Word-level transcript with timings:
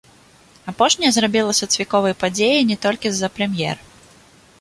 Апошняя 0.71 1.11
зрабілася 1.17 1.69
цвіковай 1.75 2.15
падзеяй 2.23 2.63
не 2.71 2.77
толькі 2.87 3.07
з-за 3.13 3.29
прэм'еры. 3.37 3.83